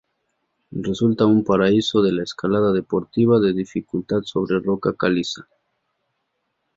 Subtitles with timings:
[0.81, 5.47] Resulta un paraíso de la escalada deportiva de dificultad sobre roca caliza.